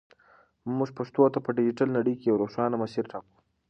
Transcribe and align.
موږ 0.77 0.89
پښتو 0.97 1.21
ته 1.33 1.39
په 1.45 1.49
ډیجیټل 1.57 1.89
نړۍ 1.97 2.15
کې 2.19 2.25
یو 2.29 2.39
روښانه 2.43 2.75
مسیر 2.83 3.03
ټاکو. 3.11 3.35